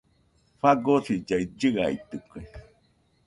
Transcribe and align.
Fagosillaɨ 0.61 1.39
chiaitɨkue. 1.59 2.41